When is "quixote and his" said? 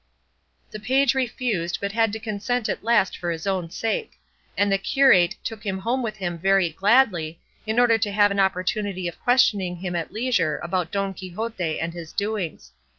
11.13-12.13